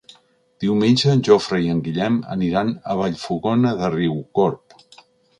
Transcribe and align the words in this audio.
Diumenge 0.61 1.11
en 1.17 1.19
Jofre 1.27 1.59
i 1.65 1.67
en 1.73 1.83
Guillem 1.87 2.17
aniran 2.35 2.71
a 2.93 2.95
Vallfogona 3.01 3.75
de 3.83 3.91
Riucorb. 3.97 4.75